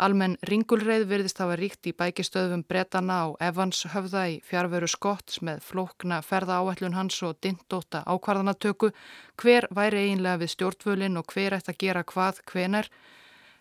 [0.00, 5.60] Almenn ringulreið virðist hafa ríkt í bækistöðum bretana á Evans höfða í fjárveru Skotts með
[5.66, 8.94] flókna ferða áætlun hans og dindóta ákvarðanatöku
[9.42, 12.88] hver væri eiginlega við stjórnvölin og hver ætti að gera hvað hvenar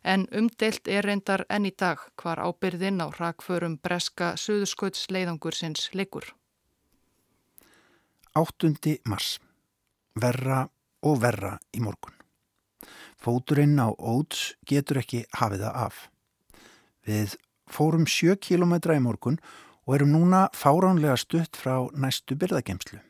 [0.04, 5.90] en umdelt er reyndar enn í dag hvar ábyrðin á rakförum breska söðurskauts leiðangur sinns
[5.94, 6.34] leikur.
[8.36, 8.72] 8.
[9.06, 9.40] mars.
[10.16, 10.68] Verra
[11.04, 12.16] og verra í morgun.
[13.20, 15.96] Fóturinn á Óts getur ekki hafið það af.
[17.04, 17.36] Við
[17.68, 19.40] fórum sjö kílometra í morgun
[19.86, 23.02] og erum núna fáránlega stutt frá næstu byrðagemslu.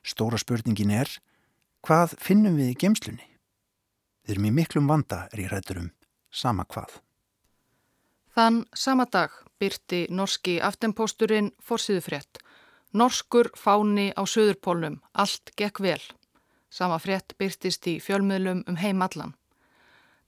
[0.00, 1.10] Stóra spurningin er,
[1.84, 3.26] hvað finnum við í gemslunni?
[4.26, 5.90] Við erum í miklum vanda, er ég rættur um,
[6.30, 7.00] sama hvað.
[8.36, 12.38] Þann sama dag byrti norski aftenpósturinn fórsýðu frétt.
[12.92, 16.00] Norskur fáni á söðurpólnum, allt gekk vel.
[16.70, 19.34] Sama frétt byrtist í fjölmiðlum um heimallan.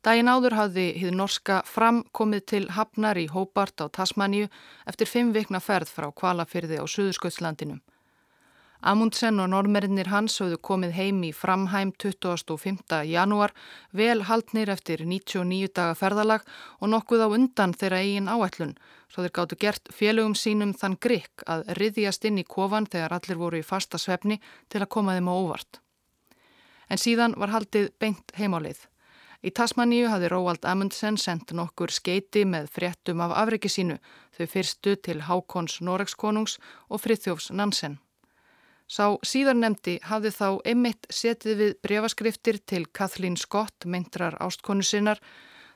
[0.02, 4.48] Dæin áður hafði hið norska fram komið til Hafnar í Hóbart á Tasmaníu
[4.90, 7.78] eftir fimm vikna ferð frá kvalafyrði á Suðursköldslandinum.
[8.82, 12.80] Amundsen og normerinnir hans hafðu komið heim í framhæm 25.
[13.06, 13.52] janúar,
[13.94, 16.42] vel haldnir eftir 99 daga ferðalag
[16.80, 18.74] og nokkuð á undan þeirra eigin áætlun,
[19.06, 23.38] svo þeir gáttu gert félögum sínum þann grikk að riðjast inn í kofan þegar allir
[23.44, 25.78] voru í fasta svefni til að koma þeim á óvart.
[26.90, 28.88] En síðan var haldið beint heimálið.
[29.46, 34.02] Í Tasmaníu hafði Róald Amundsen sendt nokkur skeiti með fréttum af afreiki sínu,
[34.34, 36.58] þau fyrstu til Hákons Noregskonungs
[36.90, 38.02] og Frithjófs Nansen.
[38.92, 45.22] Sá síðar nefndi hafði þá einmitt setið við brevaskriftir til Kathleen Scott, myndrar ástkonu sinnar.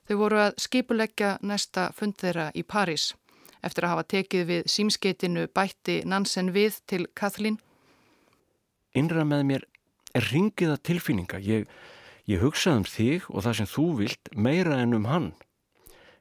[0.04, 3.14] Þau voru að skipuleggja næsta fund þeirra í París.
[3.64, 7.56] Eftir að hafa tekið við símskeitinu bætti Nansen við til Kathleen.
[8.92, 9.68] Innra með mér
[10.16, 11.40] er ringiða tilfinninga.
[11.40, 11.64] Ég
[12.26, 15.26] Ég hugsaði um þig og það sem þú vilt meira en um hann.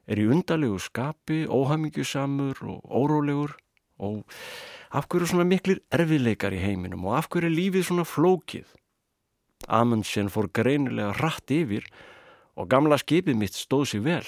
[0.05, 3.55] Er í undalegu skapi, óhamingjusamur og órólegur
[3.97, 4.23] og
[4.95, 8.67] af hverju svona miklir erfiðleikar í heiminum og af hverju er lífið svona flókið.
[9.67, 11.87] Amundsen fór greinilega rætt yfir
[12.55, 14.27] og gamla skipið mitt stóð sér vel.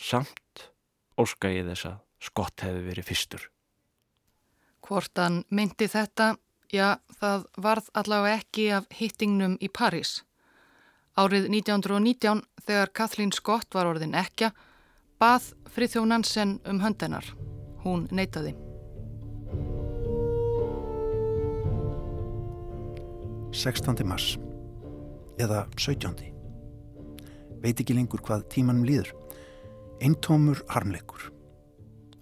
[0.00, 0.70] Samt
[1.20, 3.44] óska ég þess að skott hefði verið fyrstur.
[4.86, 6.34] Hvort hann myndi þetta,
[6.72, 10.22] já það varð allavega ekki af hittingnum í París.
[11.18, 14.54] Árið 1919 þegar Kathleen Scott var orðin ekja
[15.20, 17.26] bað Frithjóf Nansen um höndennar.
[17.80, 18.52] Hún neytaði.
[23.56, 24.34] Sextandi mars
[25.40, 26.28] eða 17.
[27.60, 29.14] Veit ekki lengur hvað tímanum líður.
[30.00, 31.30] Eintómur harmleikur.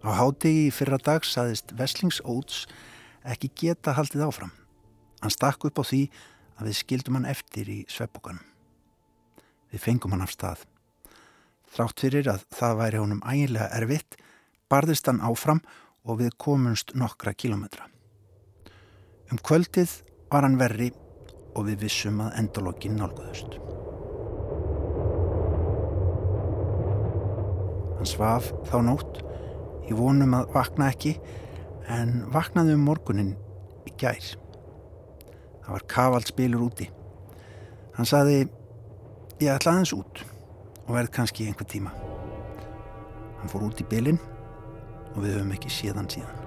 [0.06, 2.64] Á hádegi fyrra dag saðist Veslings Óts
[3.26, 4.54] ekki geta haldið áfram.
[5.22, 6.02] Hann stakk upp á því
[6.58, 8.44] að við skildum hann eftir í sveppbúkanum.
[9.74, 10.64] Við fengum hann af stað.
[11.74, 14.16] Þrátt fyrir að það væri honum ægilega erfitt,
[14.70, 15.60] barðist hann áfram
[16.08, 17.86] og við komumst nokkra kílometra.
[19.32, 19.90] Um kvöldið
[20.32, 20.90] var hann verri
[21.56, 23.58] og við vissum að endalokkin nálguðust.
[27.98, 29.22] Hann svaf þá nótt,
[29.90, 31.16] í vonum að vakna ekki,
[31.88, 33.34] en vaknaði um morgunin
[33.88, 34.36] í gær.
[35.64, 36.86] Það var kavald spilur úti.
[37.96, 38.46] Hann saði
[39.38, 40.18] Ég ætla aðeins út
[40.88, 41.92] og verð kannski einhver tíma.
[43.38, 44.18] Hann fór út í bylinn
[45.18, 46.44] og við höfum ekki séðan síðan.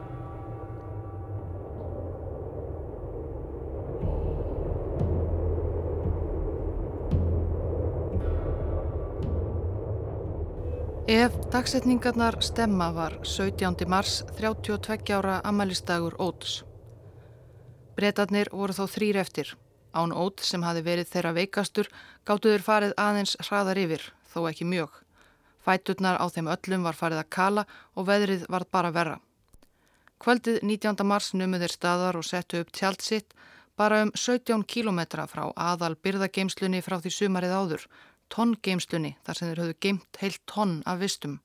[11.11, 13.83] Ef dagsetningarnar stemma var 17.
[13.91, 16.61] mars 32 ára amalistagur Óts.
[17.99, 19.51] Bretarnir voru þá þrýr eftir
[19.91, 21.89] Án ót sem hafi verið þeirra veikastur
[22.27, 24.93] gáttu þeir farið aðeins hraðar yfir, þó ekki mjög.
[25.65, 29.19] Fæturnar á þeim öllum var farið að kala og veðrið var bara verra.
[30.21, 31.05] Kvöldið 19.
[31.05, 33.33] mars numuð þeir staðar og settu upp tjald sitt
[33.77, 37.85] bara um 17 kílometra frá aðal byrðageimslunni frá því sumarið áður,
[38.29, 41.39] tongeimslunni þar sem þeir höfðu geimt heilt tonn af vistum.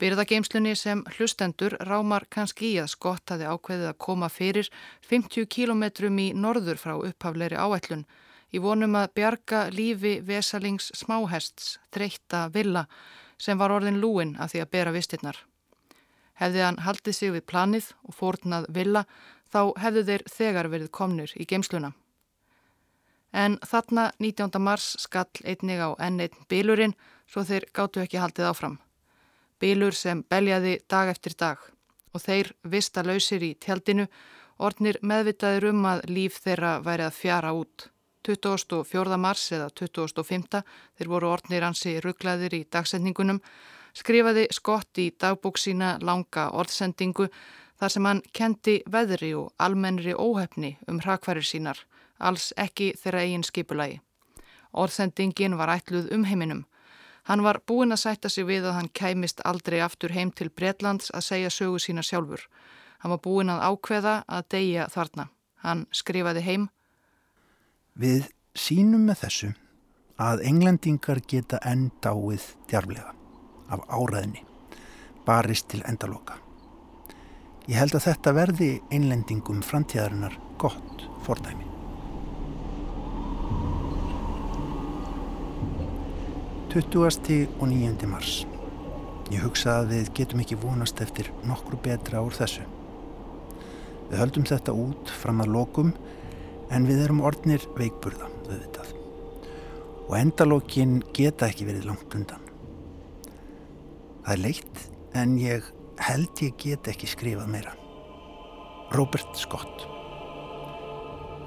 [0.00, 4.70] Byrðageimslunni sem hlustendur rámar kannski í að skott hafi ákveðið að koma fyrir
[5.10, 8.06] 50 kílometrum í norður frá upphafleiri áætlun
[8.50, 12.86] í vonum að bjarga lífi Vesalings smáhests, þreytta villa
[13.40, 15.38] sem var orðin lúin af því að bera vistirnar.
[16.40, 19.04] Hefði hann haldið sig við planið og fórnað villa
[19.52, 21.92] þá hefðu þeir þegar verið komnir í geimsluna.
[23.32, 24.58] En þarna 19.
[24.58, 26.96] mars skall einnig á N1 bílurinn
[27.30, 28.78] svo þeir gáttu ekki haldið áfram.
[29.60, 31.62] Bílur sem beljaði dag eftir dag
[32.10, 34.08] og þeir vista lausir í tjaldinu
[34.58, 37.86] ornir meðvitaður um að líf þeirra væri að fjara út.
[38.26, 39.16] 24.
[39.16, 40.62] mars eða 25.
[40.98, 43.40] þeir voru orðnir hansi rugglaðir í dagsendingunum,
[43.96, 47.30] skrifaði Skott í dagbóksína langa orðsendingu
[47.80, 51.78] þar sem hann kendi veðri og almennri óhefni um hrakvarir sínar,
[52.18, 54.00] alls ekki þeirra eigin skipulagi.
[54.72, 56.66] Orðsendingin var ætluð um heiminum.
[57.24, 61.10] Hann var búinn að sætta sig við að hann kæmist aldrei aftur heim til Breitlands
[61.14, 62.44] að segja sögu sína sjálfur.
[63.00, 65.28] Hann var búinn að ákveða að deyja þarna.
[65.64, 66.68] Hann skrifaði heim
[68.00, 69.48] Við sínum með þessu
[70.24, 73.10] að englendingar geta enn dáið djarflega
[73.68, 74.40] af áraðinni,
[75.26, 76.38] barist til endaloka.
[77.68, 81.66] Ég held að þetta verði einlendingum framtíðarinnar gott fordæmi.
[86.72, 88.46] Tuttugasti og nýjöndi mars.
[89.28, 92.64] Ég hugsa að við getum ekki vonast eftir nokkru betra úr þessu.
[94.08, 95.92] Við höldum þetta út fram að lokum
[96.70, 98.94] en við erum orðnir veikburða, auðvitað.
[100.08, 102.48] Og endalókin geta ekki verið langt undan.
[104.24, 104.84] Það er leitt,
[105.18, 107.74] en ég held ég get ekki skrifað meira.
[108.94, 109.86] Robert Scott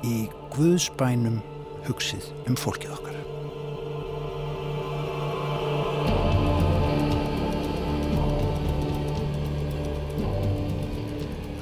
[0.04, 1.38] Í Guðsbænum
[1.86, 3.20] hugsið um fólkið okkar.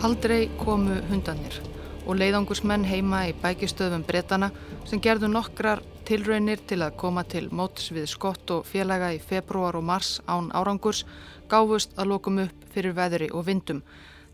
[0.01, 1.61] Aldrei komu hundanir
[2.05, 4.51] og leiðangursmenn heima í bækistöðum bretana
[4.89, 9.77] sem gerðu nokkrar tilraunir til að koma til móts við skott og félaga í februar
[9.79, 11.03] og mars án árangurs
[11.51, 13.83] gáfust að lokum upp fyrir veðri og vindum.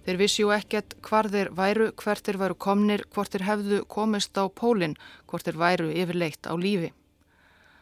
[0.06, 4.38] Þeir vissi ju ekkert hvar þeir væru, hvert þeir væru komnir, hvort þeir hefðu komist
[4.40, 4.96] á pólinn,
[5.28, 6.94] hvort þeir væru yfirleitt á lífi.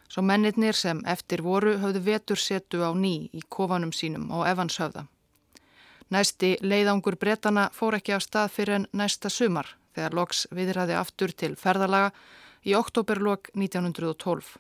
[0.09, 5.05] Svo mennirnir sem eftir voru höfðu vetur setu á ný í kofanum sínum á Evanshöfða.
[6.13, 11.33] Næsti leiðangur bretana fór ekki á stað fyrir en næsta sumar þegar loks viðræði aftur
[11.33, 12.11] til ferðalaga
[12.65, 14.59] í oktoberlok 1912.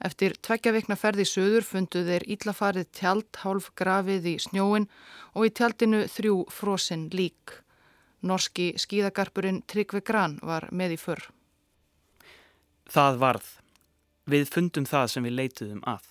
[0.00, 4.88] Eftir tveggja vikna ferði söður fundu þeir íllafarið tjald hálf grafið í snjóin
[5.36, 7.56] og í tjaldinu þrjú frosinn lík.
[8.20, 11.26] Norski skíðagarpurinn Tryggve Gran var með í förr.
[12.88, 13.52] Það varð.
[14.28, 16.08] Við fundum það sem við leituðum að.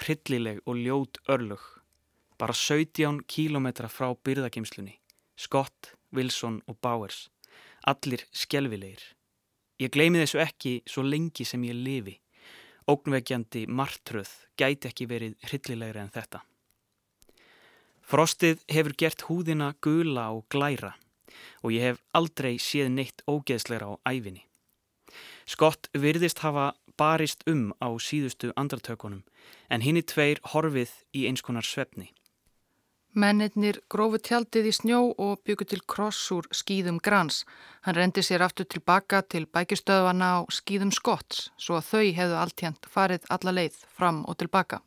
[0.00, 1.64] Hryllileg og ljót örlug
[2.38, 4.98] bara 17 kílometra frá byrðageimslunni,
[5.36, 7.28] Scott, Wilson og Bowers,
[7.86, 9.02] allir skjelvilegir.
[9.80, 12.16] Ég gleymi þessu ekki svo lengi sem ég lifi.
[12.88, 16.40] Ógnvegjandi martröð gæti ekki verið hryllilegri en þetta.
[18.06, 20.94] Frostið hefur gert húðina gula og glæra
[21.66, 24.46] og ég hef aldrei séð neitt ógeðsleira á æfinni.
[25.46, 29.24] Scott virðist hafa barist um á síðustu andartökunum
[29.70, 32.12] en hinn er tveir horfið í eins konar svefni.
[33.16, 37.46] Mennirnir grófu tjaldið í snjó og byggu til kross úr skýðum grans.
[37.86, 42.88] Hann rendi sér aftur tilbaka til bækistöðvana á skýðum skotts svo að þau hefðu alltjent
[42.92, 44.82] farið alla leið fram og tilbaka.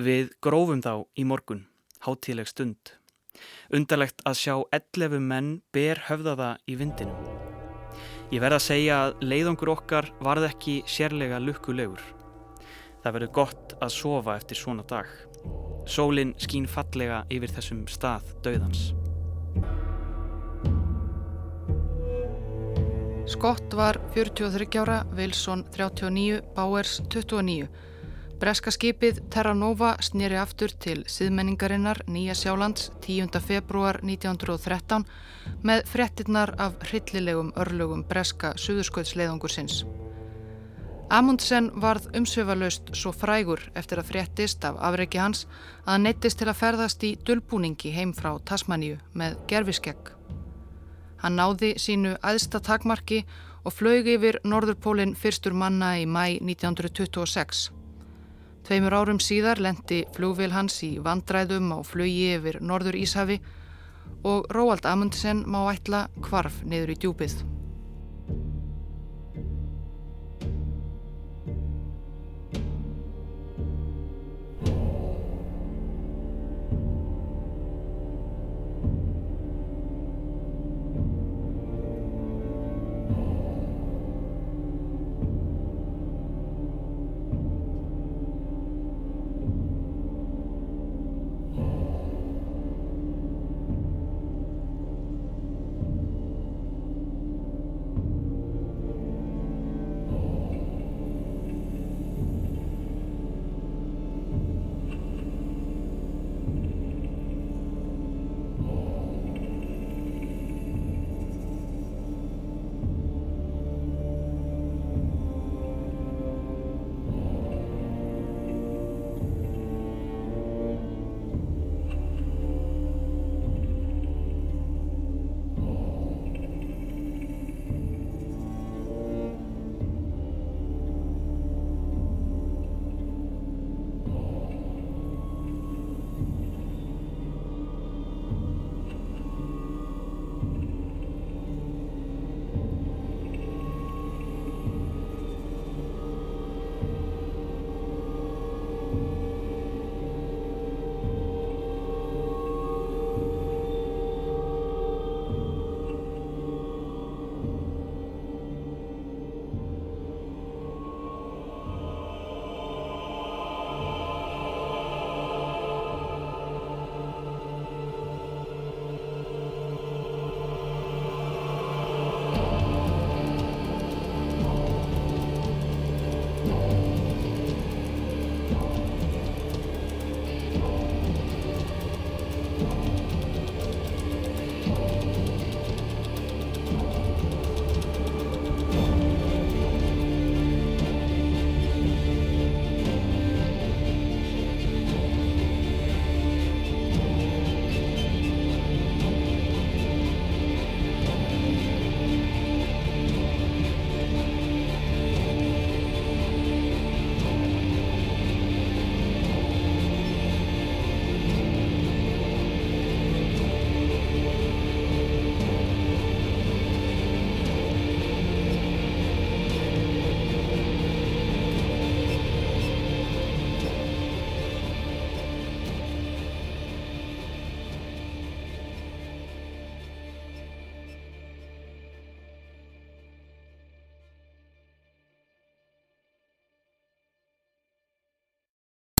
[0.00, 1.66] Við grófum þá í morgun,
[2.06, 2.94] hátíleg stund.
[3.68, 7.28] Undarlegt að sjá 11 menn ber höfðaða í vindinum.
[8.32, 12.00] Ég verða að segja að leiðangur okkar varð ekki sérlega lukkulegur.
[13.04, 15.12] Það verður gott að sofa eftir svona dag.
[15.86, 18.92] Sólinn skín fallega yfir þessum stað döðans.
[23.32, 27.68] Skott var 43 ára, Wilson 39, Bowers 29.
[28.42, 33.38] Breska skipið Terra Nova snýri aftur til siðmenningarinnar Nýja Sjálands 10.
[33.38, 35.06] februar 1913
[35.62, 39.84] með frettinnar af hryllilegum örlugum breska suðurskautsleiðungur sinns.
[41.10, 45.46] Amundsen varð umsveifalaust svo frægur eftir að fréttist af afreiki hans
[45.84, 50.12] að neittist til að ferðast í dullbúningi heim frá Tasmaníu með gerfiskegg.
[51.22, 53.22] Hann náði sínu aðsta takmarki
[53.64, 57.70] og flög yfir Norðurpólinn fyrstur manna í mæ 1926.
[58.66, 63.40] Tveimur árum síðar lendi flugvél hans í vandræðum á flugi yfir Norður Íshafi
[64.22, 67.42] og Róald Amundsen má ætla kvarf niður í djúpið.